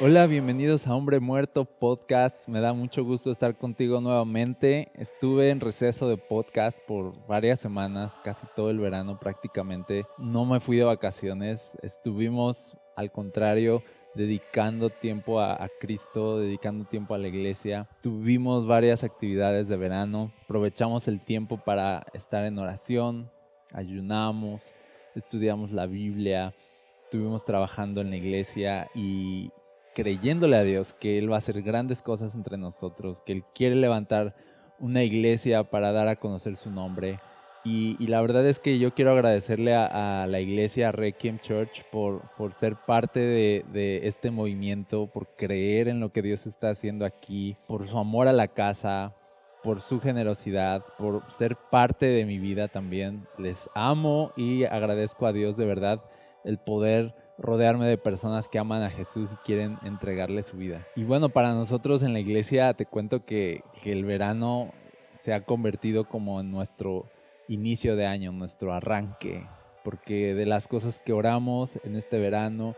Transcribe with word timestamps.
Hola, 0.00 0.26
bienvenidos 0.26 0.88
a 0.88 0.96
Hombre 0.96 1.20
Muerto 1.20 1.64
Podcast. 1.64 2.48
Me 2.48 2.60
da 2.60 2.72
mucho 2.72 3.04
gusto 3.04 3.30
estar 3.30 3.56
contigo 3.56 4.00
nuevamente. 4.00 4.90
Estuve 4.96 5.50
en 5.50 5.60
receso 5.60 6.08
de 6.08 6.16
podcast 6.16 6.80
por 6.80 7.12
varias 7.28 7.60
semanas, 7.60 8.18
casi 8.24 8.44
todo 8.56 8.70
el 8.70 8.80
verano 8.80 9.20
prácticamente. 9.20 10.04
No 10.18 10.46
me 10.46 10.58
fui 10.58 10.78
de 10.78 10.82
vacaciones. 10.82 11.78
Estuvimos, 11.80 12.76
al 12.96 13.12
contrario, 13.12 13.84
dedicando 14.16 14.90
tiempo 14.90 15.40
a, 15.40 15.68
Cristo, 15.78 16.40
dedicando 16.40 16.86
tiempo 16.86 17.14
a 17.14 17.18
la 17.18 17.28
iglesia. 17.28 17.88
Tuvimos 18.02 18.66
varias 18.66 19.04
actividades 19.04 19.68
de 19.68 19.76
verano. 19.76 20.32
Aprovechamos 20.42 21.06
el 21.06 21.20
tiempo 21.20 21.58
para 21.58 22.04
estar 22.14 22.44
en 22.44 22.58
oración, 22.58 23.30
ayunamos, 23.72 24.74
estudiamos 25.14 25.70
la 25.70 25.86
Biblia, 25.86 26.52
estuvimos 26.98 27.44
trabajando 27.44 28.00
en 28.00 28.10
la 28.10 28.16
iglesia 28.16 28.90
y, 28.92 29.52
creyéndole 29.94 30.56
a 30.56 30.62
Dios 30.62 30.94
que 30.94 31.18
Él 31.18 31.30
va 31.30 31.36
a 31.36 31.38
hacer 31.38 31.62
grandes 31.62 32.02
cosas 32.02 32.34
entre 32.34 32.56
nosotros, 32.58 33.20
que 33.20 33.32
Él 33.32 33.44
quiere 33.54 33.76
levantar 33.76 34.34
una 34.78 35.02
iglesia 35.02 35.64
para 35.64 35.92
dar 35.92 36.08
a 36.08 36.16
conocer 36.16 36.56
su 36.56 36.70
nombre. 36.70 37.20
Y, 37.66 37.96
la 38.08 38.20
verdad 38.20 38.46
es 38.46 38.58
que 38.58 38.78
yo 38.78 38.92
quiero 38.92 39.12
agradecerle 39.12 39.74
a, 39.74 40.26
la 40.28 40.40
iglesia 40.40 40.92
Requiem 40.92 41.38
Church 41.38 41.82
por, 41.90 42.20
por 42.36 42.52
ser 42.52 42.76
parte 42.76 43.20
de, 43.20 43.64
de, 43.72 44.06
este 44.06 44.30
movimiento, 44.30 45.06
por 45.06 45.28
creer 45.34 45.88
en 45.88 45.98
lo 45.98 46.12
que 46.12 46.20
Dios 46.20 46.46
está 46.46 46.68
haciendo 46.68 47.06
aquí, 47.06 47.56
por 47.66 47.88
su 47.88 47.98
amor 47.98 48.28
a 48.28 48.34
la 48.34 48.48
casa, 48.48 49.14
por 49.62 49.80
su 49.80 49.98
generosidad, 49.98 50.84
por 50.98 51.22
ser 51.30 51.56
parte 51.56 52.04
de 52.04 52.26
mi 52.26 52.38
vida 52.38 52.68
también. 52.68 53.26
Les 53.38 53.70
amo 53.74 54.32
y 54.36 54.64
agradezco 54.64 55.26
a 55.26 55.32
Dios 55.32 55.56
de 55.56 55.64
verdad 55.64 56.02
el 56.44 56.58
poder 56.58 57.14
rodearme 57.38 57.86
de 57.86 57.98
personas 57.98 58.48
que 58.48 58.58
aman 58.58 58.82
a 58.82 58.90
Jesús 58.90 59.32
y 59.32 59.36
quieren 59.36 59.78
entregarle 59.82 60.42
su 60.42 60.56
vida. 60.56 60.86
Y 60.96 61.04
bueno, 61.04 61.28
para 61.28 61.52
nosotros 61.52 62.02
en 62.02 62.12
la 62.12 62.20
iglesia 62.20 62.74
te 62.74 62.86
cuento 62.86 63.24
que, 63.24 63.62
el 63.84 64.04
verano 64.04 64.72
se 65.20 65.34
ha 65.34 65.44
convertido 65.44 66.04
como 66.08 66.40
en 66.40 66.50
nuestro 66.50 67.08
inicio 67.48 67.96
de 67.96 68.06
año, 68.06 68.32
nuestro 68.32 68.72
arranque, 68.72 69.46
porque 69.82 70.34
de 70.34 70.46
las 70.46 70.68
cosas 70.68 71.00
que 71.00 71.12
oramos 71.12 71.78
en 71.84 71.96
este 71.96 72.18
verano 72.18 72.74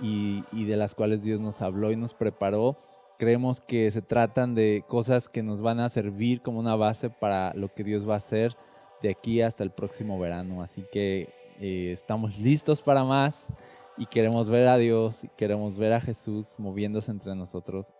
y, 0.00 0.44
y 0.52 0.64
de 0.64 0.76
las 0.76 0.94
cuales 0.94 1.22
Dios 1.22 1.40
nos 1.40 1.62
habló 1.62 1.90
y 1.92 1.96
nos 1.96 2.14
preparó, 2.14 2.76
creemos 3.18 3.60
que 3.60 3.90
se 3.90 4.02
tratan 4.02 4.54
de 4.54 4.82
cosas 4.88 5.28
que 5.28 5.42
nos 5.42 5.60
van 5.60 5.78
a 5.80 5.88
servir 5.88 6.40
como 6.42 6.58
una 6.58 6.74
base 6.74 7.10
para 7.10 7.52
lo 7.54 7.72
que 7.72 7.84
Dios 7.84 8.08
va 8.08 8.14
a 8.14 8.18
hacer 8.18 8.56
de 9.02 9.10
aquí 9.10 9.42
hasta 9.42 9.62
el 9.62 9.70
próximo 9.70 10.18
verano. 10.18 10.62
Así 10.62 10.84
que 10.90 11.28
eh, 11.60 11.90
estamos 11.92 12.38
listos 12.38 12.80
para 12.80 13.04
más 13.04 13.48
y 13.96 14.06
queremos 14.06 14.48
ver 14.48 14.66
a 14.68 14.78
Dios 14.78 15.24
y 15.24 15.28
queremos 15.36 15.76
ver 15.76 15.92
a 15.92 16.00
Jesús 16.00 16.54
moviéndose 16.58 17.10
entre 17.10 17.34
nosotros. 17.34 17.94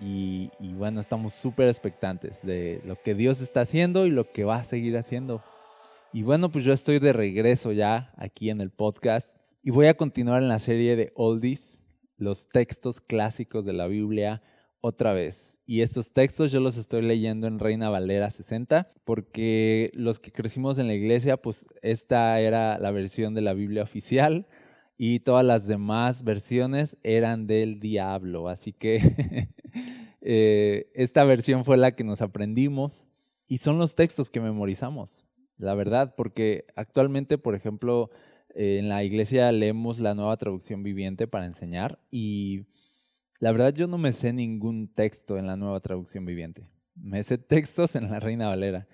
Y, 0.00 0.50
bueno, 0.74 1.00
estamos 1.00 1.34
súper 1.34 1.68
expectantes 1.68 2.42
de 2.42 2.80
lo 2.84 3.00
que 3.00 3.14
Dios 3.14 3.40
está 3.40 3.60
haciendo 3.60 4.06
y 4.06 4.10
lo 4.10 4.32
que 4.32 4.44
va 4.44 4.56
a 4.56 4.64
seguir 4.64 4.96
haciendo. 4.96 5.42
Y 6.12 6.22
bueno, 6.22 6.50
pues 6.50 6.64
yo 6.64 6.72
estoy 6.72 6.98
de 6.98 7.12
regreso 7.12 7.72
ya 7.72 8.08
aquí 8.16 8.50
en 8.50 8.60
el 8.60 8.70
podcast 8.70 9.36
y 9.62 9.70
voy 9.70 9.86
a 9.86 9.96
continuar 9.96 10.42
en 10.42 10.48
la 10.48 10.58
serie 10.58 10.96
de 10.96 11.12
Oldies, 11.14 11.84
los 12.16 12.48
textos 12.48 13.00
clásicos 13.00 13.64
de 13.64 13.72
la 13.72 13.86
Biblia 13.86 14.42
otra 14.80 15.12
vez. 15.12 15.58
Y 15.64 15.82
estos 15.82 16.12
textos 16.12 16.50
yo 16.50 16.60
los 16.60 16.76
estoy 16.76 17.02
leyendo 17.02 17.46
en 17.46 17.60
Reina 17.60 17.88
Valera 17.88 18.30
60, 18.30 18.92
porque 19.04 19.90
los 19.94 20.18
que 20.18 20.32
crecimos 20.32 20.78
en 20.78 20.88
la 20.88 20.94
iglesia, 20.94 21.36
pues 21.36 21.64
esta 21.80 22.40
era 22.40 22.78
la 22.78 22.90
versión 22.90 23.34
de 23.34 23.42
la 23.42 23.54
Biblia 23.54 23.84
oficial 23.84 24.46
y 24.96 25.20
todas 25.20 25.44
las 25.44 25.66
demás 25.66 26.24
versiones 26.24 26.96
eran 27.02 27.46
del 27.46 27.80
diablo. 27.80 28.48
Así 28.48 28.72
que 28.72 29.48
eh, 30.20 30.90
esta 30.94 31.24
versión 31.24 31.64
fue 31.64 31.76
la 31.76 31.92
que 31.92 32.04
nos 32.04 32.22
aprendimos 32.22 33.08
y 33.46 33.58
son 33.58 33.78
los 33.78 33.94
textos 33.94 34.30
que 34.30 34.40
memorizamos, 34.40 35.24
la 35.58 35.74
verdad, 35.74 36.14
porque 36.16 36.66
actualmente, 36.76 37.38
por 37.38 37.54
ejemplo, 37.54 38.10
eh, 38.54 38.78
en 38.78 38.88
la 38.88 39.04
iglesia 39.04 39.50
leemos 39.52 39.98
la 39.98 40.14
nueva 40.14 40.36
traducción 40.36 40.82
viviente 40.82 41.26
para 41.26 41.46
enseñar 41.46 41.98
y 42.10 42.66
la 43.40 43.50
verdad 43.52 43.74
yo 43.74 43.88
no 43.88 43.98
me 43.98 44.12
sé 44.12 44.32
ningún 44.32 44.88
texto 44.88 45.36
en 45.36 45.46
la 45.46 45.56
nueva 45.56 45.80
traducción 45.80 46.24
viviente. 46.24 46.68
Me 46.94 47.22
sé 47.24 47.38
textos 47.38 47.94
en 47.96 48.10
la 48.10 48.20
Reina 48.20 48.48
Valera. 48.48 48.86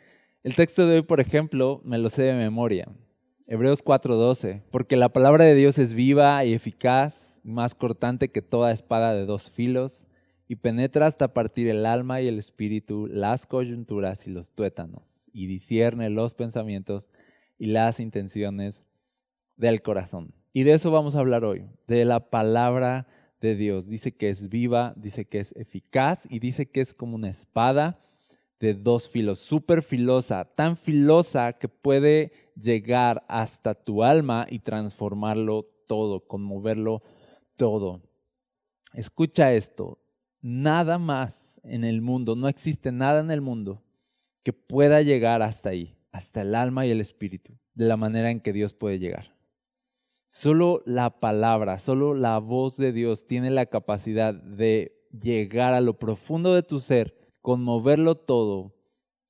El 0.43 0.55
texto 0.55 0.87
de 0.87 0.97
hoy, 0.97 1.03
por 1.03 1.21
ejemplo, 1.21 1.83
me 1.85 1.99
lo 1.99 2.09
sé 2.09 2.23
de 2.23 2.35
memoria. 2.35 2.89
Hebreos 3.51 3.83
4:12, 3.83 4.61
porque 4.71 4.97
la 4.97 5.09
palabra 5.09 5.47
de 5.47 5.55
Dios 5.55 5.79
es 5.79 5.95
viva 5.95 6.45
y 6.45 6.53
eficaz, 6.53 7.41
más 7.43 7.75
cortante 7.75 8.29
que 8.29 8.43
toda 8.43 8.73
espada 8.73 9.15
de 9.15 9.25
dos 9.25 9.51
filos, 9.51 10.07
y 10.49 10.57
penetra 10.57 11.07
hasta 11.07 11.33
partir 11.33 11.67
el 11.69 11.87
alma 11.87 12.21
y 12.21 12.29
el 12.29 12.39
espíritu, 12.39 13.07
las 13.07 13.47
coyunturas 13.47 14.27
y 14.27 14.31
los 14.31 14.53
tuétanos, 14.53 15.31
y 15.33 15.47
discierne 15.47 16.11
los 16.11 16.35
pensamientos 16.35 17.09
y 17.59 17.69
las 17.69 18.01
intenciones 18.01 18.85
del 19.57 19.81
corazón. 19.81 20.35
Y 20.53 20.65
de 20.65 20.75
eso 20.75 20.91
vamos 20.91 21.17
a 21.17 21.21
hablar 21.21 21.47
hoy, 21.47 21.65
de 21.87 22.05
la 22.05 22.29
palabra 22.29 23.07
de 23.41 23.55
Dios. 23.55 23.89
Dice 23.89 24.13
que 24.13 24.29
es 24.29 24.51
viva, 24.51 24.93
dice 24.95 25.25
que 25.25 25.41
es 25.41 25.53
eficaz 25.57 26.27
y 26.29 26.41
dice 26.41 26.67
que 26.67 26.83
es 26.83 26.93
como 26.93 27.17
una 27.17 27.31
espada 27.31 27.99
de 28.61 28.75
dos 28.75 29.09
filos, 29.09 29.39
súper 29.39 29.83
filosa, 29.83 30.45
tan 30.45 30.77
filosa 30.77 31.53
que 31.53 31.69
puede 31.69 32.33
llegar 32.57 33.25
hasta 33.29 33.75
tu 33.75 34.03
alma 34.03 34.47
y 34.51 34.59
transformarlo 34.61 35.69
todo, 35.87 36.27
conmoverlo 36.27 37.03
todo. 37.57 38.03
Escucha 38.95 39.53
esto, 39.53 39.99
nada 40.41 40.99
más 40.99 41.61
en 41.65 41.85
el 41.85 42.03
mundo, 42.03 42.37
no 42.37 42.49
existe 42.49 42.91
nada 42.91 43.21
en 43.21 43.31
el 43.31 43.41
mundo 43.41 43.83
que 44.43 44.53
pueda 44.53 45.03
llegar 45.03 45.43
hasta 45.43 45.71
ahí, 45.71 45.97
hasta 46.11 46.41
el 46.43 46.55
alma 46.55 46.87
y 46.87 46.91
el 46.91 47.01
espíritu, 47.01 47.59
de 47.75 47.85
la 47.85 47.97
manera 47.97 48.31
en 48.31 48.41
que 48.41 48.53
Dios 48.53 48.73
puede 48.73 48.99
llegar. 48.99 49.37
Solo 50.29 50.83
la 50.85 51.21
palabra, 51.21 51.79
solo 51.79 52.15
la 52.15 52.39
voz 52.39 52.77
de 52.77 52.93
Dios 52.93 53.27
tiene 53.27 53.51
la 53.51 53.67
capacidad 53.67 54.35
de 54.35 55.07
llegar 55.11 55.75
a 55.75 55.81
lo 55.81 55.99
profundo 55.99 56.55
de 56.55 56.63
tu 56.63 56.81
ser, 56.81 57.17
conmoverlo 57.49 58.15
todo 58.15 58.75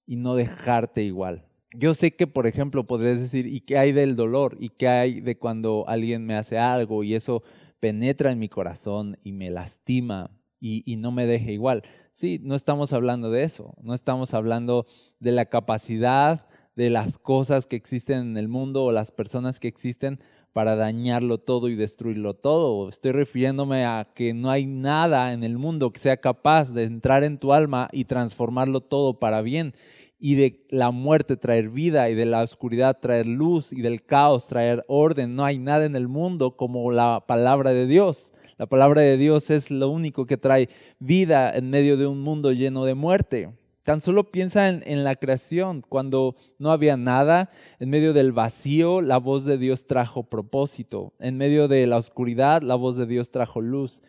y 0.05 0.17
no 0.17 0.35
dejarte 0.35 1.05
igual 1.05 1.45
yo 1.73 1.95
sé 1.95 2.17
que, 2.17 2.27
por 2.27 2.49
ejemplo, 2.49 2.87
podrías 2.89 3.21
decir, 3.21 3.47
¿y 3.47 3.61
qué 3.61 3.79
hay 3.79 3.93
del 3.93 4.17
dolor? 4.17 4.57
¿Y 4.59 4.71
qué 4.71 4.89
hay 4.89 5.21
de 5.21 5.39
cuando 5.39 5.85
alguien 5.87 6.27
me 6.27 6.35
hace 6.35 6.59
algo 6.59 7.05
y 7.05 7.15
eso 7.15 7.45
penetra 7.79 8.33
en 8.33 8.39
mi 8.39 8.49
corazón 8.49 9.19
y 9.23 9.33
me 9.33 9.51
lastima 9.51 10.31
y, 10.61 10.97
no 10.97 11.13
me 11.13 11.27
deja 11.27 11.53
igual? 11.53 11.83
Sí, 12.11 12.41
no 12.43 12.57
estamos 12.57 12.93
hablando 12.93 13.31
de 13.31 13.45
eso, 13.45 13.75
no 13.81 13.95
estamos 13.95 14.35
hablando 14.35 14.87
de 15.21 15.31
la 15.31 15.47
capacidad 15.47 16.47
de 16.75 16.91
las 16.91 17.19
cosas 17.19 17.67
que 17.67 17.77
existen 17.77 18.19
en 18.19 18.37
el 18.37 18.49
mundo 18.49 18.85
o 18.85 18.93
las 18.93 19.13
personas 19.13 19.61
que 19.61 19.69
existen 19.69 20.19
para 20.59 20.75
dañarlo 20.75 21.39
todo 21.39 21.69
y 21.69 21.77
destruirlo 21.77 22.35
todo. 22.35 22.89
Estoy 22.89 23.13
refiriéndome 23.13 23.85
a 23.85 24.09
que 24.13 24.35
no 24.35 24.51
hay 24.51 24.67
nada 24.67 25.33
en 25.33 25.45
el 25.45 25.57
mundo 25.57 25.93
que 25.93 26.01
sea 26.01 26.17
capaz 26.17 26.73
de 26.73 26.83
entrar 26.83 27.23
en 27.23 27.39
tu 27.39 27.53
alma 27.53 27.89
y 27.93 28.07
transformarlo 28.07 28.81
todo 28.81 29.21
para 29.21 29.41
bien 29.41 29.73
y 30.19 30.35
de 30.35 30.67
la 30.71 30.91
muerte 30.91 31.37
traer 31.37 31.69
vida 31.69 32.11
y 32.11 32.17
de 32.17 32.27
la 32.27 32.43
oscuridad 32.43 32.99
traer 33.01 33.27
luz 33.27 33.73
y 33.73 33.83
del 33.83 34.05
caos 34.05 34.49
traer 34.49 34.85
orden. 34.89 35.37
No 35.37 35.45
hay 35.45 35.61
nada 35.61 35.85
en 35.85 35.95
el 35.95 36.09
mundo 36.09 36.57
como 36.57 36.91
la 36.91 37.23
palabra 37.29 37.73
de 37.73 37.87
Dios. 37.87 38.33
La 38.57 38.67
palabra 38.67 39.03
de 39.03 39.17
Dios 39.17 39.51
es 39.51 39.71
lo 39.71 39.89
único 39.89 40.27
que 40.27 40.39
trae 40.39 40.69
vida 40.99 41.57
en 41.57 41.71
medio 41.71 41.97
de 41.97 42.09
un 42.09 42.21
mundo 42.21 42.51
lleno 42.51 42.85
de 42.85 42.95
muerte. 42.95 43.53
Tan 43.89 44.03
solo 44.03 44.31
piensa 44.31 44.69
en, 44.69 45.03
la 45.03 45.15
creación, 45.15 45.81
cuando 45.81 46.37
no 46.59 46.73
había 46.73 46.99
nada, 46.99 47.49
en 47.81 47.89
medio 47.89 48.13
del 48.13 48.33
vacío, 48.33 49.01
la 49.01 49.17
voz 49.17 49.47
de 49.47 49.57
Dios 49.57 49.87
trajo 49.87 50.25
propósito. 50.25 51.15
En 51.19 51.39
medio 51.39 51.69
de 51.69 51.87
la 51.87 51.97
oscuridad, 51.97 52.61
la 52.61 52.75
voz 52.75 52.97
de 52.97 53.07
Dios 53.07 53.31
trajo 53.31 53.63
luz. 53.63 54.03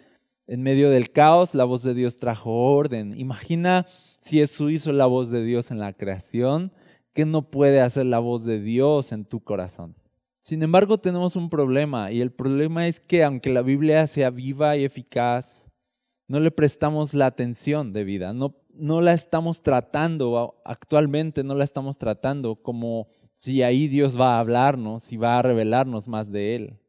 En 0.48 0.64
medio 0.64 0.90
del 0.90 1.12
caos, 1.12 1.56
la 1.56 1.64
voz 1.64 1.81
de 1.81 1.94
Dios 1.94 2.18
trajo 2.18 2.52
orden. 2.52 3.18
Imagina 3.18 3.88
si 4.20 4.42
eso 4.42 4.70
hizo 4.70 4.92
la 4.92 5.06
voz 5.06 5.30
de 5.30 5.46
Dios 5.46 5.72
en 5.72 5.80
la 5.80 5.94
creación, 5.94 6.74
¿qué 7.14 7.24
no 7.24 7.50
puede 7.50 7.80
hacer 7.80 8.06
la 8.06 8.20
voz 8.20 8.44
de 8.44 8.60
Dios 8.60 9.14
en 9.14 9.24
tu 9.24 9.46
corazón? 9.46 9.96
Sin 10.42 10.62
embargo, 10.62 10.98
tenemos 10.98 11.38
un 11.38 11.50
problema 11.50 12.12
y 12.12 12.20
el 12.20 12.34
problema 12.34 12.86
es 12.90 13.00
que 13.00 13.24
aunque 13.24 13.50
la 13.50 13.62
Biblia 13.62 14.08
sea 14.08 14.30
viva 14.30 14.76
y 14.76 14.84
eficaz, 14.84 15.70
no 16.28 16.42
le 16.42 16.52
prestamos 16.52 17.14
la 17.14 17.28
atención 17.28 17.94
debida, 17.94 18.34
no, 18.34 18.59
no 18.74 19.01
la 19.01 19.13
estamos 19.13 19.62
tratando 19.62 20.62
actualmente, 20.66 21.44
no 21.44 21.56
la 21.56 21.63
estamos 21.63 21.98
tratando 21.98 22.56
como 22.56 23.07
si 23.36 23.63
ahí 23.63 23.88
Dios 23.88 24.19
va 24.19 24.36
a 24.36 24.39
hablarnos 24.39 25.12
y 25.12 25.18
va 25.18 25.39
a 25.39 25.42
revelarnos 25.42 26.07
más 26.07 26.31
de 26.31 26.56
Él. 26.56 26.80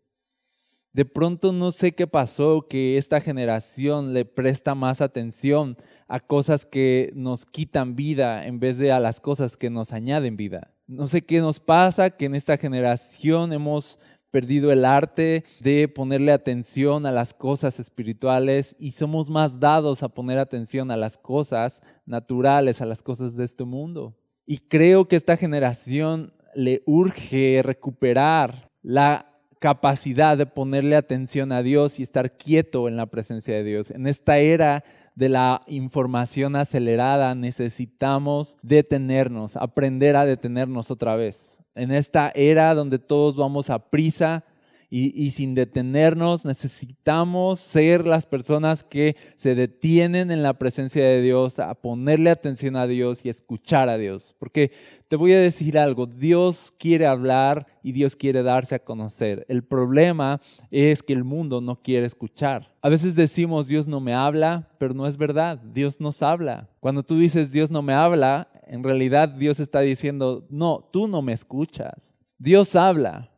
De 0.93 1.05
pronto 1.05 1.53
no 1.53 1.71
sé 1.71 1.93
qué 1.93 2.09
pasó, 2.09 2.67
que 2.69 2.99
esta 2.99 3.21
generación 3.21 4.13
le 4.13 4.25
presta 4.25 4.75
más 4.75 5.01
atención 5.01 5.77
a 6.09 6.19
cosas 6.19 6.67
que 6.67 7.13
nos 7.15 7.47
quitan 7.47 7.95
vida 7.95 8.45
en 8.47 8.59
vez 8.59 8.79
de 8.79 8.91
a 8.91 8.99
las 8.99 9.21
cosas 9.21 9.57
que 9.57 9.71
nos 9.71 9.93
añaden 9.93 10.37
vida. 10.37 10.75
No 10.89 11.07
sé 11.07 11.23
qué 11.23 11.39
nos 11.41 11.61
pasa, 11.61 12.11
que 12.11 12.25
en 12.25 12.35
esta 12.35 12.57
generación 12.57 13.53
hemos 13.53 14.01
perdido 14.31 14.73
el 14.73 14.85
arte 14.85 15.45
de 15.61 15.89
ponerle 15.89 16.33
atención 16.33 17.07
a 17.07 17.13
las 17.13 17.35
cosas 17.35 17.81
espirituales 17.81 18.77
y 18.79 18.93
somos 18.93 19.31
más 19.31 19.61
dados 19.61 20.03
a 20.03 20.09
poner 20.09 20.39
atención 20.39 20.91
a 20.91 20.97
las 20.97 21.19
cosas 21.19 21.83
naturales, 22.07 22.81
a 22.81 22.87
las 22.87 23.03
cosas 23.03 23.37
de 23.37 23.45
este 23.45 23.65
mundo. 23.65 24.17
Y 24.47 24.59
creo 24.59 25.07
que 25.07 25.17
esta 25.17 25.37
generación 25.37 26.33
le 26.55 26.83
urge 26.87 27.63
recuperar 27.63 28.69
la 28.83 29.27
capacidad 29.61 30.39
de 30.39 30.47
ponerle 30.47 30.97
atención 30.97 31.53
a 31.53 31.63
Dios 31.63 32.01
y 32.01 32.03
estar 32.03 32.37
quieto 32.37 32.89
en 32.89 32.97
la 32.97 33.07
presencia 33.07 33.55
de 33.55 33.63
Dios. 33.63 33.91
En 33.91 34.07
esta 34.07 34.39
era 34.39 34.85
de 35.15 35.29
la 35.29 35.63
información 35.67 36.57
acelerada 36.57 37.35
necesitamos 37.35 38.57
detenernos, 38.63 39.57
aprender 39.57 40.17
a 40.17 40.25
detenernos 40.25 40.91
otra 40.91 41.15
vez. 41.15 41.60
En 41.75 41.93
esta 41.93 42.33
era 42.35 42.75
donde 42.75 42.99
todos 42.99 43.37
vamos 43.37 43.71
a 43.71 43.91
prisa, 43.91 44.45
y, 44.93 45.31
sin 45.31 45.55
detenernos 45.55 46.45
necesitamos 46.45 47.61
ser 47.61 48.09
las 48.09 48.27
personas 48.27 48.83
que 48.83 49.17
se 49.37 49.55
detienen 49.55 50.33
en 50.33 50.43
la 50.43 50.55
presencia 50.55 51.05
de 51.05 51.23
Dios, 51.23 51.61
a 51.61 51.75
ponerle 51.75 52.29
atención 52.31 52.75
a 52.75 52.89
Dios 52.89 53.25
y 53.25 53.29
escuchar 53.29 53.89
a 53.89 53.99
Dios. 53.99 54.35
Porque 54.41 54.73
te 55.07 55.15
voy 55.15 55.33
a 55.33 55.41
decir 55.41 55.79
algo, 55.79 56.07
Dios 56.07 56.73
quiere 56.77 57.07
hablar 57.07 57.69
y 57.85 57.93
Dios 57.93 58.17
quiere 58.17 58.43
darse 58.43 58.75
a 58.75 58.85
conocer. 58.85 59.47
El 59.49 59.63
problema 59.63 60.41
es 60.73 61.05
que 61.05 61.13
el 61.13 61.23
mundo 61.23 61.61
no 61.61 61.81
quiere 61.81 62.07
escuchar. 62.07 62.75
A 62.83 62.89
veces 62.89 63.15
decimos 63.15 63.69
Dios 63.69 63.87
no 63.87 64.01
me 64.01 64.13
habla, 64.13 64.71
pero 64.79 64.93
no 64.93 65.07
es 65.07 65.17
verdad, 65.17 65.59
Dios 65.59 66.01
nos 66.01 66.21
habla. 66.21 66.69
Cuando 66.81 67.05
tú 67.05 67.17
dices 67.17 67.53
Dios 67.53 67.71
no 67.71 67.81
me 67.81 67.95
habla, 67.95 68.50
en 68.71 68.85
realidad 68.85 69.29
Dios 69.29 69.59
está 69.59 69.81
diciendo, 69.81 70.47
no, 70.49 70.89
tú 70.93 71.09
no 71.09 71.23
me 71.23 71.33
escuchas. 71.33 72.15
Dios 72.39 72.77
habla, 72.77 73.33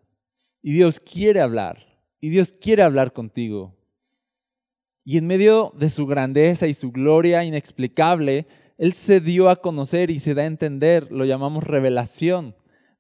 y 0.61 0.75
Dios 0.75 1.01
quiere 1.01 1.41
hablar. 1.41 1.87
Y 2.21 2.29
Dios 2.29 2.53
quiere 2.53 2.83
hablar 2.83 3.15
contigo. 3.15 3.75
Y 5.05 5.17
en 5.17 5.27
medio 5.27 5.73
de 5.75 5.89
su 5.89 6.07
grandeza 6.07 6.67
y 6.67 6.75
su 6.75 6.93
gloria 6.93 7.45
inexplicable, 7.45 8.47
Él 8.77 8.93
se 8.93 9.21
dio 9.21 9.49
a 9.49 9.57
conocer 9.57 10.11
y 10.11 10.21
se 10.21 10.35
da 10.35 10.43
a 10.43 10.47
entender. 10.47 11.11
Lo 11.11 11.25
llamamos 11.25 11.65
revelación. 11.65 12.55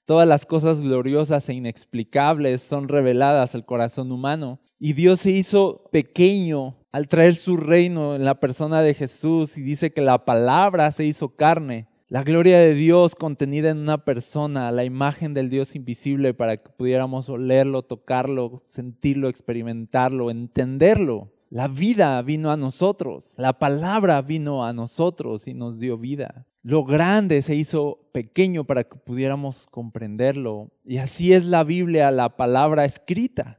Todas 0.06 0.26
las 0.26 0.46
cosas 0.46 0.80
gloriosas 0.80 1.46
e 1.50 1.54
inexplicables 1.54 2.62
son 2.62 2.88
reveladas 2.88 3.54
al 3.54 3.66
corazón 3.66 4.10
humano. 4.10 4.58
Y 4.78 4.94
Dios 4.94 5.20
se 5.20 5.32
hizo 5.32 5.90
pequeño 5.92 6.78
al 6.92 7.08
traer 7.08 7.36
su 7.36 7.58
reino 7.58 8.16
en 8.16 8.24
la 8.24 8.40
persona 8.40 8.80
de 8.80 8.94
Jesús 8.94 9.58
y 9.58 9.62
dice 9.62 9.92
que 9.92 10.00
la 10.00 10.24
palabra 10.24 10.90
se 10.92 11.04
hizo 11.04 11.36
carne 11.36 11.91
la 12.12 12.24
gloria 12.24 12.58
de 12.58 12.74
Dios 12.74 13.14
contenida 13.14 13.70
en 13.70 13.78
una 13.78 14.04
persona, 14.04 14.70
la 14.70 14.84
imagen 14.84 15.32
del 15.32 15.48
Dios 15.48 15.74
invisible 15.74 16.34
para 16.34 16.58
que 16.58 16.68
pudiéramos 16.68 17.30
olerlo, 17.30 17.84
tocarlo, 17.84 18.60
sentirlo, 18.66 19.30
experimentarlo, 19.30 20.30
entenderlo. 20.30 21.32
La 21.48 21.68
vida 21.68 22.20
vino 22.20 22.52
a 22.52 22.58
nosotros, 22.58 23.32
la 23.38 23.58
palabra 23.58 24.20
vino 24.20 24.62
a 24.62 24.74
nosotros 24.74 25.48
y 25.48 25.54
nos 25.54 25.78
dio 25.78 25.96
vida. 25.96 26.44
Lo 26.62 26.84
grande 26.84 27.40
se 27.40 27.54
hizo 27.54 28.10
pequeño 28.12 28.64
para 28.64 28.84
que 28.84 28.98
pudiéramos 28.98 29.66
comprenderlo. 29.70 30.70
Y 30.84 30.98
así 30.98 31.32
es 31.32 31.46
la 31.46 31.64
Biblia, 31.64 32.10
la 32.10 32.36
palabra 32.36 32.84
escrita. 32.84 33.56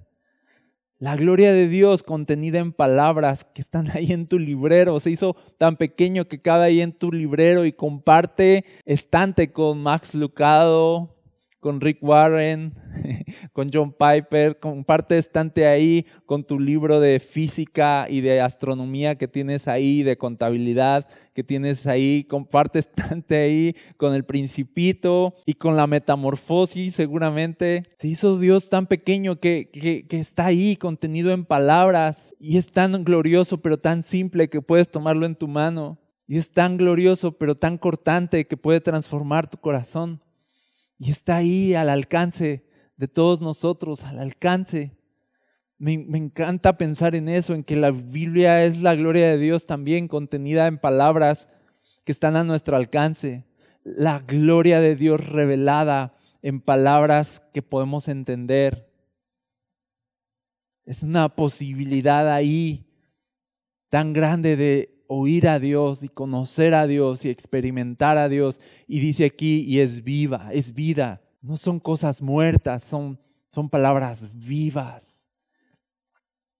La 1.03 1.17
gloria 1.17 1.51
de 1.51 1.67
Dios 1.67 2.01
contenida 2.01 2.59
en 2.59 2.71
palabras 2.71 3.45
que 3.53 3.61
están 3.61 3.91
ahí 3.91 4.13
en 4.13 4.25
tu 4.25 4.39
librero. 4.39 5.01
Se 5.01 5.11
hizo 5.11 5.35
tan 5.57 5.75
pequeño 5.75 6.29
que 6.29 6.41
cabe 6.41 6.63
ahí 6.63 6.79
en 6.79 6.93
tu 6.93 7.11
librero 7.11 7.65
y 7.65 7.73
comparte 7.73 8.63
estante 8.85 9.51
con 9.51 9.83
Max 9.83 10.15
Lucado, 10.15 11.12
con 11.63 11.79
Rick 11.79 12.03
Warren, 12.03 12.73
con 13.53 13.69
John 13.73 13.95
Piper, 13.97 14.59
comparte 14.59 15.17
estante 15.17 15.65
ahí 15.65 16.05
con 16.25 16.43
tu 16.43 16.59
libro 16.59 16.99
de 16.99 17.21
física 17.21 18.05
y 18.09 18.19
de 18.19 18.41
astronomía 18.41 19.15
que 19.15 19.29
tienes 19.29 19.69
ahí, 19.69 20.03
de 20.03 20.17
contabilidad 20.17 21.07
que 21.33 21.41
tienes 21.41 21.87
ahí, 21.87 22.25
comparte 22.25 22.79
estante 22.79 23.37
ahí 23.37 23.75
con 23.95 24.13
el 24.13 24.25
principito 24.25 25.35
y 25.45 25.53
con 25.53 25.77
la 25.77 25.87
metamorfosis 25.87 26.93
seguramente. 26.93 27.85
Se 27.95 28.09
hizo 28.09 28.37
Dios 28.37 28.69
tan 28.69 28.85
pequeño 28.85 29.37
que, 29.37 29.69
que, 29.71 30.05
que 30.05 30.19
está 30.19 30.47
ahí 30.47 30.75
contenido 30.75 31.31
en 31.31 31.45
palabras 31.45 32.35
y 32.41 32.57
es 32.57 32.73
tan 32.73 33.05
glorioso 33.05 33.61
pero 33.61 33.77
tan 33.77 34.03
simple 34.03 34.49
que 34.49 34.61
puedes 34.61 34.91
tomarlo 34.91 35.25
en 35.25 35.35
tu 35.35 35.47
mano. 35.47 35.97
Y 36.27 36.37
es 36.37 36.51
tan 36.51 36.75
glorioso 36.75 37.37
pero 37.37 37.55
tan 37.55 37.77
cortante 37.77 38.45
que 38.47 38.57
puede 38.57 38.81
transformar 38.81 39.49
tu 39.49 39.57
corazón. 39.57 40.19
Y 41.03 41.11
está 41.11 41.35
ahí 41.35 41.75
al 41.75 41.89
alcance 41.89 42.63
de 42.95 43.09
todos 43.09 43.41
nosotros, 43.41 44.05
al 44.05 44.19
alcance. 44.19 44.95
Me, 45.77 45.95
encanta 45.95 46.77
pensar 46.77 47.13
en 47.13 47.27
eso, 47.27 47.53
en 47.53 47.65
que 47.65 47.75
la 47.75 47.91
Biblia 47.91 48.63
es 48.63 48.81
la 48.81 48.95
gloria 48.95 49.27
de 49.27 49.37
Dios 49.37 49.65
también 49.65 50.07
contenida 50.07 50.65
en 50.65 50.77
palabras 50.77 51.49
que 52.05 52.13
están 52.13 52.37
a 52.37 52.45
nuestro 52.45 52.77
alcance. 52.77 53.43
La 53.83 54.19
gloria 54.19 54.79
de 54.79 54.95
Dios 54.95 55.27
revelada 55.27 56.15
en 56.41 56.61
palabras 56.61 57.41
que 57.53 57.61
podemos 57.61 58.07
entender. 58.07 58.89
Es 60.85 61.03
una 61.03 61.35
posibilidad 61.35 62.31
ahí 62.31 62.87
tan 63.89 64.13
grande 64.13 64.55
de 64.55 64.92
oír 65.13 65.47
a 65.47 65.59
Dios 65.59 66.03
y 66.03 66.09
conocer 66.09 66.73
a 66.73 66.87
Dios 66.87 67.25
y 67.25 67.29
experimentar 67.29 68.17
a 68.17 68.29
Dios. 68.29 68.59
Y 68.87 68.99
dice 68.99 69.25
aquí, 69.25 69.61
y 69.61 69.79
es 69.79 70.03
viva, 70.03 70.49
es 70.51 70.73
vida. 70.73 71.21
No 71.41 71.57
son 71.57 71.79
cosas 71.79 72.21
muertas, 72.21 72.83
son, 72.83 73.19
son 73.51 73.69
palabras 73.69 74.29
vivas. 74.33 75.27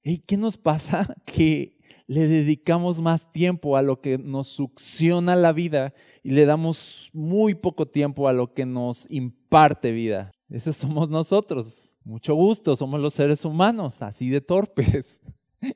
¿Y 0.03 0.19
qué 0.19 0.37
nos 0.37 0.57
pasa? 0.57 1.15
Que 1.25 1.79
le 2.05 2.27
dedicamos 2.27 2.99
más 2.99 3.31
tiempo 3.31 3.77
a 3.77 3.81
lo 3.81 4.01
que 4.01 4.17
nos 4.17 4.49
succiona 4.49 5.35
la 5.35 5.53
vida 5.53 5.93
y 6.21 6.31
le 6.31 6.45
damos 6.45 7.09
muy 7.13 7.55
poco 7.55 7.87
tiempo 7.87 8.27
a 8.27 8.33
lo 8.33 8.53
que 8.53 8.65
nos 8.65 9.09
imparte 9.09 9.91
vida. 9.91 10.31
Esos 10.49 10.75
somos 10.77 11.09
nosotros. 11.09 11.97
Mucho 12.03 12.35
gusto, 12.35 12.75
somos 12.75 12.99
los 12.99 13.13
seres 13.13 13.45
humanos, 13.45 14.01
así 14.01 14.29
de 14.29 14.41
torpes. 14.41 15.21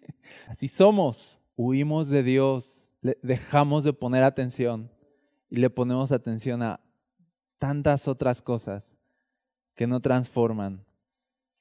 Así 0.48 0.68
somos 0.68 1.42
huimos 1.58 2.08
de 2.08 2.24
Dios, 2.24 2.94
dejamos 3.22 3.84
de 3.84 3.92
poner 3.92 4.24
atención 4.24 4.92
y 5.50 5.58
le 5.58 5.70
ponemos 5.70 6.12
atención 6.12 6.62
a 6.62 6.80
tantas 7.58 8.08
otras 8.08 8.42
cosas 8.42 8.98
que 9.76 9.88
no 9.88 10.00
transforman, 10.00 10.86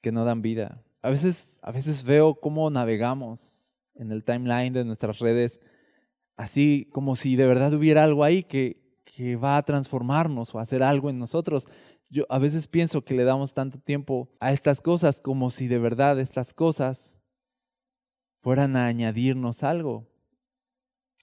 que 0.03 0.13
no 0.13 0.25
dan 0.25 0.43
vida. 0.43 0.83
A 1.03 1.11
veces, 1.11 1.59
a 1.63 1.73
veces 1.73 2.05
veo 2.05 2.35
cómo 2.35 2.69
navegamos 2.71 3.81
en 3.95 4.13
el 4.13 4.23
timeline 4.23 4.73
de 4.75 4.85
nuestras 4.85 5.19
redes, 5.19 5.61
así 6.37 6.89
como 6.93 7.17
si 7.17 7.35
de 7.37 7.47
verdad 7.47 7.73
hubiera 7.73 8.05
algo 8.05 8.23
ahí 8.23 8.43
que, 8.43 9.01
que 9.05 9.37
va 9.37 9.57
a 9.57 9.63
transformarnos 9.63 10.55
o 10.55 10.59
hacer 10.59 10.83
algo 10.83 11.09
en 11.09 11.19
nosotros. 11.19 11.67
Yo 12.11 12.27
a 12.29 12.39
veces 12.39 12.67
pienso 12.67 13.03
que 13.03 13.15
le 13.15 13.25
damos 13.25 13.55
tanto 13.55 13.79
tiempo 13.79 14.29
a 14.41 14.53
estas 14.53 14.83
cosas 14.83 15.23
como 15.23 15.51
si 15.51 15.69
de 15.69 15.79
verdad 15.79 16.21
estas 16.21 16.53
cosas 16.53 17.19
fueran 18.47 18.77
a 18.77 18.87
añadirnos 18.87 19.65
algo. 19.65 20.07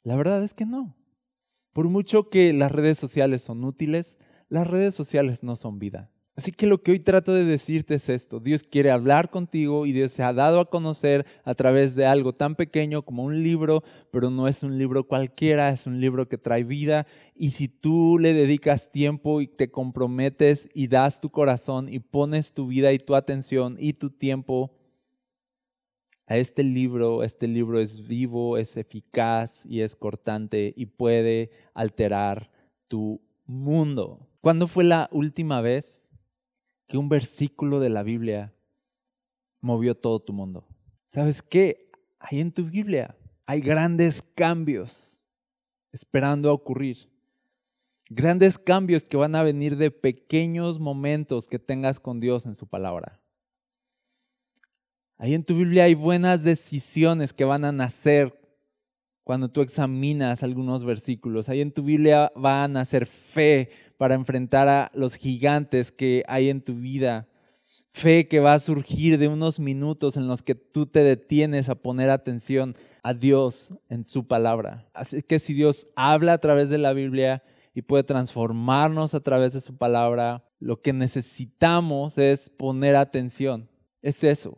La 0.03 0.17
verdad 0.17 0.43
es 0.43 0.53
que 0.53 0.65
no. 0.65 0.93
Por 1.71 1.87
mucho 1.87 2.29
que 2.29 2.51
las 2.51 2.69
redes 2.69 2.99
sociales 2.99 3.43
son 3.43 3.63
útiles, 3.63 4.17
las 4.49 4.67
redes 4.67 4.93
sociales 4.93 5.41
no 5.41 5.55
son 5.55 5.79
vida. 5.79 6.11
Así 6.35 6.51
que 6.51 6.67
lo 6.67 6.83
que 6.83 6.91
hoy 6.91 6.99
trato 6.99 7.33
de 7.33 7.45
decirte 7.45 7.95
es 7.95 8.09
esto. 8.09 8.41
Dios 8.41 8.63
quiere 8.63 8.91
hablar 8.91 9.29
contigo 9.29 9.85
y 9.85 9.93
Dios 9.93 10.11
se 10.11 10.21
ha 10.21 10.33
dado 10.33 10.59
a 10.59 10.69
conocer 10.69 11.25
a 11.45 11.53
través 11.53 11.95
de 11.95 12.05
algo 12.05 12.33
tan 12.33 12.55
pequeño 12.57 13.03
como 13.03 13.23
un 13.23 13.41
libro, 13.41 13.85
pero 14.11 14.29
no 14.29 14.49
es 14.49 14.61
un 14.61 14.77
libro 14.77 15.07
cualquiera, 15.07 15.69
es 15.69 15.87
un 15.87 16.01
libro 16.01 16.27
que 16.27 16.37
trae 16.37 16.65
vida. 16.65 17.07
Y 17.37 17.51
si 17.51 17.69
tú 17.69 18.19
le 18.19 18.33
dedicas 18.33 18.91
tiempo 18.91 19.39
y 19.39 19.47
te 19.47 19.71
comprometes 19.71 20.67
y 20.73 20.89
das 20.89 21.21
tu 21.21 21.29
corazón 21.29 21.87
y 21.87 21.99
pones 21.99 22.53
tu 22.53 22.67
vida 22.67 22.91
y 22.91 22.99
tu 22.99 23.15
atención 23.15 23.77
y 23.79 23.93
tu 23.93 24.09
tiempo 24.09 24.73
a 26.25 26.37
este 26.37 26.63
libro. 26.63 27.23
Este 27.23 27.47
libro 27.47 27.79
es 27.79 28.07
vivo, 28.07 28.57
es 28.57 28.77
eficaz 28.77 29.65
y 29.65 29.81
es 29.81 29.95
cortante 29.95 30.73
y 30.75 30.85
puede 30.85 31.51
alterar 31.73 32.51
tu 32.87 33.21
mundo. 33.45 34.29
¿Cuándo 34.41 34.67
fue 34.67 34.83
la 34.83 35.09
última 35.11 35.61
vez 35.61 36.11
que 36.87 36.97
un 36.97 37.09
versículo 37.09 37.79
de 37.79 37.89
la 37.89 38.03
Biblia 38.03 38.53
movió 39.61 39.95
todo 39.95 40.19
tu 40.19 40.33
mundo? 40.33 40.67
¿Sabes 41.07 41.41
qué? 41.41 41.91
Ahí 42.19 42.39
en 42.39 42.51
tu 42.51 42.65
Biblia 42.65 43.15
hay 43.45 43.61
grandes 43.61 44.21
cambios 44.21 45.25
esperando 45.91 46.49
a 46.49 46.53
ocurrir. 46.53 47.09
Grandes 48.09 48.57
cambios 48.57 49.05
que 49.05 49.17
van 49.17 49.35
a 49.35 49.43
venir 49.43 49.77
de 49.77 49.91
pequeños 49.91 50.79
momentos 50.79 51.47
que 51.47 51.59
tengas 51.59 51.99
con 51.99 52.19
Dios 52.19 52.45
en 52.45 52.55
su 52.55 52.67
palabra. 52.67 53.22
Ahí 55.23 55.35
en 55.35 55.45
tu 55.45 55.55
Biblia 55.55 55.85
hay 55.85 55.93
buenas 55.93 56.43
decisiones 56.43 57.31
que 57.31 57.45
van 57.45 57.63
a 57.63 57.71
nacer 57.71 58.37
cuando 59.23 59.47
tú 59.47 59.61
examinas 59.61 60.43
algunos 60.43 60.83
versículos. 60.83 61.47
Ahí 61.47 61.61
en 61.61 61.71
tu 61.71 61.81
Biblia 61.81 62.29
va 62.35 62.65
a 62.65 62.67
nacer 62.67 63.05
fe 63.05 63.69
para 63.97 64.15
enfrentar 64.15 64.67
a 64.67 64.91
los 64.93 65.15
gigantes 65.15 65.93
que 65.93 66.25
hay 66.27 66.49
en 66.49 66.61
tu 66.61 66.73
vida. 66.73 67.29
Fe 67.87 68.27
que 68.27 68.41
va 68.41 68.53
a 68.53 68.59
surgir 68.59 69.17
de 69.17 69.29
unos 69.29 69.61
minutos 69.61 70.17
en 70.17 70.27
los 70.27 70.41
que 70.41 70.55
tú 70.55 70.87
te 70.87 71.05
detienes 71.05 71.69
a 71.69 71.75
poner 71.75 72.09
atención 72.09 72.75
a 73.01 73.13
Dios 73.13 73.73
en 73.87 74.05
su 74.05 74.27
palabra. 74.27 74.89
Así 74.93 75.21
que 75.21 75.39
si 75.39 75.53
Dios 75.53 75.87
habla 75.95 76.33
a 76.33 76.39
través 76.39 76.69
de 76.69 76.79
la 76.79 76.91
Biblia 76.91 77.43
y 77.73 77.83
puede 77.83 78.03
transformarnos 78.03 79.13
a 79.13 79.21
través 79.21 79.53
de 79.53 79.61
su 79.61 79.77
palabra, 79.77 80.43
lo 80.59 80.81
que 80.81 80.91
necesitamos 80.91 82.17
es 82.17 82.49
poner 82.49 82.97
atención. 82.97 83.69
Es 84.01 84.25
eso. 84.25 84.57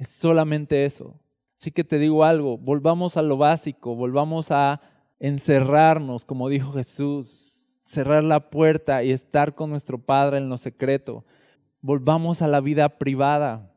Es 0.00 0.08
solamente 0.08 0.86
eso. 0.86 1.20
Así 1.58 1.70
que 1.70 1.84
te 1.84 1.98
digo 1.98 2.24
algo, 2.24 2.56
volvamos 2.56 3.18
a 3.18 3.22
lo 3.22 3.36
básico, 3.36 3.94
volvamos 3.94 4.50
a 4.50 4.80
encerrarnos, 5.18 6.24
como 6.24 6.48
dijo 6.48 6.72
Jesús, 6.72 7.78
cerrar 7.82 8.24
la 8.24 8.48
puerta 8.48 9.02
y 9.02 9.10
estar 9.10 9.54
con 9.54 9.68
nuestro 9.68 9.98
Padre 9.98 10.38
en 10.38 10.48
lo 10.48 10.56
secreto. 10.56 11.26
Volvamos 11.82 12.40
a 12.40 12.48
la 12.48 12.62
vida 12.62 12.88
privada. 12.96 13.74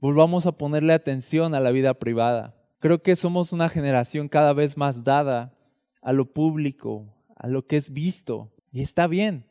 Volvamos 0.00 0.46
a 0.46 0.52
ponerle 0.52 0.92
atención 0.92 1.56
a 1.56 1.60
la 1.60 1.72
vida 1.72 1.94
privada. 1.94 2.54
Creo 2.78 3.02
que 3.02 3.16
somos 3.16 3.52
una 3.52 3.68
generación 3.68 4.28
cada 4.28 4.52
vez 4.52 4.76
más 4.76 5.02
dada 5.02 5.58
a 6.02 6.12
lo 6.12 6.32
público, 6.32 7.12
a 7.34 7.48
lo 7.48 7.66
que 7.66 7.78
es 7.78 7.92
visto. 7.92 8.52
Y 8.70 8.82
está 8.82 9.08
bien. 9.08 9.44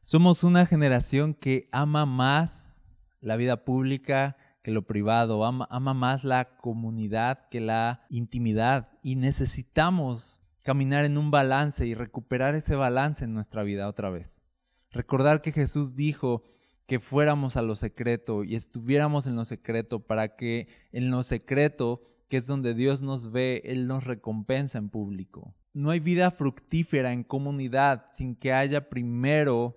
Somos 0.00 0.42
una 0.42 0.66
generación 0.66 1.34
que 1.34 1.68
ama 1.70 2.04
más 2.04 2.82
la 3.20 3.36
vida 3.36 3.64
pública, 3.64 4.36
lo 4.74 4.82
privado, 4.82 5.44
ama, 5.44 5.66
ama 5.70 5.94
más 5.94 6.24
la 6.24 6.50
comunidad 6.50 7.48
que 7.50 7.60
la 7.60 8.06
intimidad 8.10 8.88
y 9.02 9.16
necesitamos 9.16 10.40
caminar 10.62 11.04
en 11.04 11.16
un 11.16 11.30
balance 11.30 11.86
y 11.86 11.94
recuperar 11.94 12.54
ese 12.54 12.74
balance 12.74 13.24
en 13.24 13.32
nuestra 13.32 13.62
vida 13.62 13.88
otra 13.88 14.10
vez. 14.10 14.42
Recordar 14.90 15.40
que 15.40 15.52
Jesús 15.52 15.94
dijo 15.94 16.42
que 16.86 17.00
fuéramos 17.00 17.56
a 17.56 17.62
lo 17.62 17.76
secreto 17.76 18.44
y 18.44 18.54
estuviéramos 18.54 19.26
en 19.26 19.36
lo 19.36 19.44
secreto 19.44 20.00
para 20.00 20.36
que 20.36 20.68
en 20.92 21.10
lo 21.10 21.22
secreto, 21.22 22.02
que 22.28 22.38
es 22.38 22.46
donde 22.46 22.74
Dios 22.74 23.02
nos 23.02 23.30
ve, 23.30 23.62
Él 23.64 23.86
nos 23.86 24.04
recompensa 24.04 24.78
en 24.78 24.88
público. 24.88 25.54
No 25.74 25.90
hay 25.90 26.00
vida 26.00 26.30
fructífera 26.30 27.12
en 27.12 27.24
comunidad 27.24 28.06
sin 28.12 28.34
que 28.34 28.52
haya 28.52 28.88
primero 28.88 29.76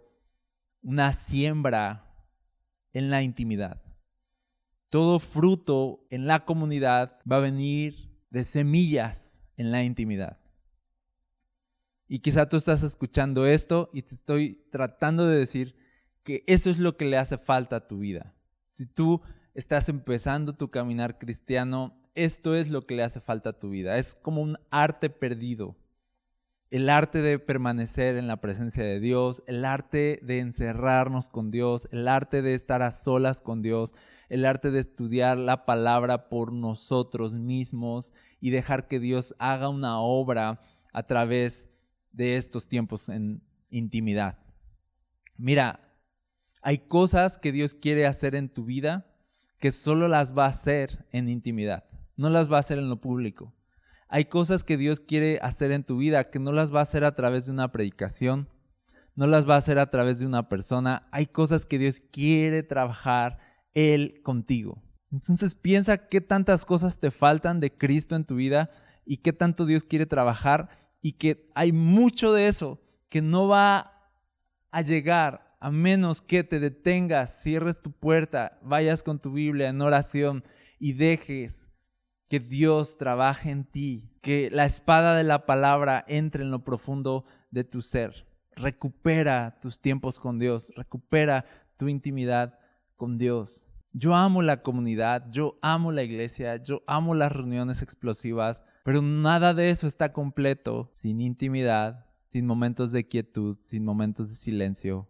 una 0.82 1.14
siembra 1.14 2.16
en 2.94 3.10
la 3.10 3.24
intimidad. 3.24 3.82
Todo 4.92 5.20
fruto 5.20 6.06
en 6.10 6.28
la 6.28 6.46
comunidad 6.46 7.18
va 7.30 7.38
a 7.38 7.40
venir 7.40 8.12
de 8.30 8.44
semillas 8.44 9.42
en 9.56 9.72
la 9.72 9.84
intimidad. 9.84 10.38
Y 12.10 12.20
quizá 12.20 12.50
tú 12.50 12.58
estás 12.58 12.84
escuchando 12.84 13.48
esto 13.48 13.90
y 13.94 14.02
te 14.02 14.16
estoy 14.16 14.68
tratando 14.70 15.26
de 15.26 15.40
decir 15.40 15.78
que 16.24 16.44
eso 16.46 16.70
es 16.70 16.78
lo 16.78 16.98
que 16.98 17.06
le 17.06 17.18
hace 17.18 17.38
falta 17.38 17.78
a 17.78 17.88
tu 17.88 18.00
vida. 18.00 18.36
Si 18.72 18.86
tú 18.86 19.22
estás 19.54 19.88
empezando 19.88 20.58
tu 20.58 20.70
caminar 20.70 21.18
cristiano, 21.18 21.98
esto 22.14 22.54
es 22.54 22.70
lo 22.70 22.86
que 22.86 22.96
le 22.96 23.04
hace 23.04 23.22
falta 23.22 23.52
a 23.52 23.60
tu 23.60 23.70
vida. 23.70 23.98
Es 23.98 24.16
como 24.16 24.42
un 24.42 24.58
arte 24.72 25.10
perdido. 25.10 25.78
El 26.72 26.90
arte 26.90 27.22
de 27.22 27.38
permanecer 27.38 28.16
en 28.16 28.28
la 28.28 28.38
presencia 28.38 28.82
de 28.82 29.02
Dios, 29.02 29.44
el 29.46 29.66
arte 29.66 30.22
de 30.24 30.40
encerrarnos 30.40 31.28
con 31.28 31.52
Dios, 31.52 31.90
el 31.92 32.08
arte 32.08 32.42
de 32.42 32.56
estar 32.56 32.82
a 32.82 32.92
solas 32.92 33.42
con 33.42 33.62
Dios, 33.62 33.94
el 34.30 34.46
arte 34.46 34.72
de 34.72 34.80
estudiar 34.80 35.38
la 35.38 35.66
palabra 35.66 36.30
por 36.30 36.54
nosotros 36.54 37.34
mismos 37.34 38.14
y 38.40 38.52
dejar 38.52 38.88
que 38.88 39.02
Dios 39.02 39.36
haga 39.38 39.68
una 39.68 40.00
obra 40.00 40.62
a 40.94 41.04
través 41.04 41.68
de 42.14 42.38
estos 42.38 42.70
tiempos 42.70 43.10
en 43.10 43.44
intimidad. 43.70 44.40
Mira, 45.36 45.94
hay 46.62 46.78
cosas 46.78 47.38
que 47.38 47.52
Dios 47.52 47.74
quiere 47.74 48.06
hacer 48.06 48.34
en 48.34 48.48
tu 48.48 48.64
vida 48.64 49.08
que 49.60 49.74
solo 49.74 50.08
las 50.08 50.38
va 50.38 50.46
a 50.46 50.50
hacer 50.52 51.06
en 51.12 51.28
intimidad, 51.28 51.84
no 52.16 52.30
las 52.30 52.50
va 52.50 52.56
a 52.56 52.62
hacer 52.62 52.78
en 52.78 52.88
lo 52.88 53.02
público. 53.02 53.54
Hay 54.14 54.26
cosas 54.26 54.66
que 54.66 54.76
Dios 54.76 55.00
quiere 55.00 55.40
hacer 55.42 55.72
en 55.72 55.86
tu 55.86 55.96
vida 55.96 56.30
que 56.30 56.38
no 56.38 56.52
las 56.52 56.76
va 56.76 56.80
a 56.80 56.84
hacer 56.84 57.06
a 57.06 57.16
través 57.16 57.46
de 57.46 57.54
una 57.54 57.72
predicación, 57.72 58.50
no 59.16 59.26
las 59.26 59.50
va 59.50 59.56
a 59.56 59.60
hacer 59.60 59.80
a 59.80 59.90
través 59.90 60.20
de 60.20 60.26
una 60.26 60.50
persona. 60.50 61.08
Hay 61.14 61.28
cosas 61.28 61.66
que 61.66 61.80
Dios 61.80 62.02
quiere 62.12 62.62
trabajar 62.62 63.40
él 63.74 64.20
contigo. 64.22 64.84
Entonces 65.14 65.56
piensa 65.56 66.10
qué 66.10 66.20
tantas 66.20 66.66
cosas 66.66 67.00
te 67.00 67.10
faltan 67.10 67.62
de 67.62 67.72
Cristo 67.72 68.18
en 68.18 68.26
tu 68.26 68.36
vida 68.36 68.70
y 69.06 69.20
qué 69.20 69.32
tanto 69.32 69.66
Dios 69.66 69.86
quiere 69.86 70.06
trabajar 70.06 70.68
y 71.02 71.14
que 71.14 71.50
hay 71.56 71.72
mucho 71.72 72.34
de 72.34 72.50
eso 72.50 72.82
que 73.08 73.22
no 73.22 73.48
va 73.48 74.10
a 74.72 74.82
llegar 74.82 75.56
a 75.62 75.72
menos 75.72 76.22
que 76.22 76.44
te 76.44 76.60
detengas, 76.60 77.42
cierres 77.42 77.82
tu 77.82 77.94
puerta, 77.94 78.60
vayas 78.62 79.04
con 79.04 79.20
tu 79.20 79.32
Biblia 79.32 79.70
en 79.70 79.80
oración 79.80 80.44
y 80.80 80.94
dejes 80.94 81.71
que 82.32 82.40
Dios 82.40 82.98
trabaje 82.98 83.52
en 83.52 83.66
ti, 83.66 84.10
que 84.22 84.50
la 84.52 84.64
espada 84.64 85.18
de 85.18 85.26
la 85.26 85.46
palabra 85.46 86.06
entre 86.08 86.46
en 86.46 86.52
lo 86.52 86.64
profundo 86.64 87.26
de 87.50 87.66
tu 87.66 87.82
ser. 87.82 88.26
Recupera 88.56 89.60
tus 89.62 89.82
tiempos 89.82 90.18
con 90.18 90.40
Dios, 90.40 90.72
recupera 90.78 91.44
tu 91.76 91.90
intimidad 91.90 92.58
con 92.96 93.18
Dios. 93.18 93.68
Yo 93.92 94.16
amo 94.16 94.42
la 94.42 94.62
comunidad, 94.62 95.30
yo 95.30 95.60
amo 95.62 95.92
la 95.92 96.04
iglesia, 96.04 96.56
yo 96.56 96.84
amo 96.88 97.16
las 97.16 97.34
reuniones 97.34 97.82
explosivas, 97.82 98.64
pero 98.86 99.02
nada 99.02 99.54
de 99.54 99.70
eso 99.70 99.86
está 99.86 100.14
completo 100.14 100.90
sin 100.94 101.20
intimidad, 101.20 102.06
sin 102.30 102.48
momentos 102.48 102.94
de 102.94 103.10
quietud, 103.10 103.58
sin 103.60 103.84
momentos 103.84 104.30
de 104.30 104.36
silencio, 104.36 105.10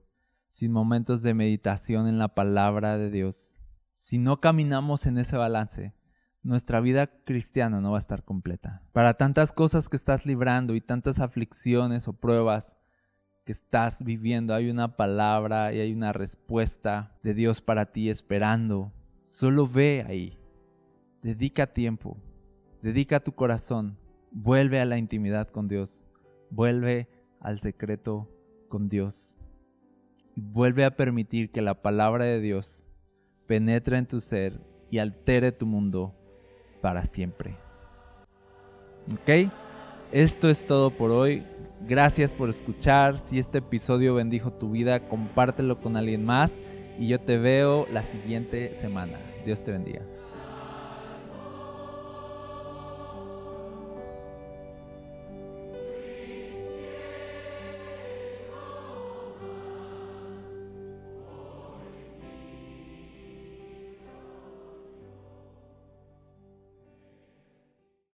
sin 0.49 0.71
momentos 0.71 1.21
de 1.21 1.35
meditación 1.35 2.07
en 2.07 2.17
la 2.17 2.29
palabra 2.33 2.97
de 2.97 3.11
Dios. 3.11 3.59
Si 3.93 4.17
no 4.17 4.39
caminamos 4.39 5.05
en 5.05 5.19
ese 5.19 5.37
balance, 5.37 5.93
nuestra 6.43 6.79
vida 6.79 7.07
cristiana 7.07 7.81
no 7.81 7.91
va 7.91 7.97
a 7.97 7.99
estar 7.99 8.23
completa. 8.23 8.81
Para 8.93 9.15
tantas 9.15 9.53
cosas 9.53 9.89
que 9.89 9.97
estás 9.97 10.25
librando 10.25 10.75
y 10.75 10.81
tantas 10.81 11.19
aflicciones 11.19 12.07
o 12.07 12.13
pruebas, 12.13 12.77
que 13.45 13.51
estás 13.51 14.03
viviendo. 14.03 14.53
Hay 14.53 14.69
una 14.69 14.95
palabra 14.95 15.73
y 15.73 15.79
hay 15.79 15.93
una 15.93 16.13
respuesta 16.13 17.17
de 17.23 17.33
Dios 17.33 17.61
para 17.61 17.91
ti 17.91 18.09
esperando. 18.09 18.91
Solo 19.25 19.67
ve 19.67 20.05
ahí. 20.07 20.37
Dedica 21.21 21.67
tiempo. 21.67 22.17
Dedica 22.81 23.19
tu 23.19 23.33
corazón. 23.33 23.97
Vuelve 24.31 24.79
a 24.79 24.85
la 24.85 24.97
intimidad 24.97 25.47
con 25.49 25.67
Dios. 25.67 26.03
Vuelve 26.49 27.09
al 27.39 27.59
secreto 27.59 28.29
con 28.67 28.89
Dios. 28.89 29.39
vuelve 30.35 30.85
a 30.85 30.95
permitir 30.95 31.51
que 31.51 31.61
la 31.61 31.81
palabra 31.81 32.23
de 32.23 32.39
Dios 32.39 32.89
penetre 33.47 33.97
en 33.97 34.07
tu 34.07 34.21
ser 34.21 34.61
y 34.89 34.99
altere 34.99 35.51
tu 35.51 35.65
mundo 35.65 36.15
para 36.81 37.05
siempre. 37.05 37.55
¿Ok? 39.13 39.51
Esto 40.11 40.49
es 40.49 40.65
todo 40.65 40.91
por 40.91 41.11
hoy. 41.11 41.45
Gracias 41.87 42.33
por 42.33 42.49
escuchar. 42.49 43.17
Si 43.17 43.39
este 43.39 43.59
episodio 43.59 44.15
bendijo 44.15 44.51
tu 44.51 44.71
vida, 44.71 45.07
compártelo 45.07 45.79
con 45.79 45.95
alguien 45.95 46.25
más. 46.25 46.59
Y 46.99 47.07
yo 47.07 47.19
te 47.19 47.37
veo 47.37 47.87
la 47.91 48.03
siguiente 48.03 48.75
semana. 48.75 49.17
Dios 49.45 49.63
te 49.63 49.71
bendiga. 49.71 50.01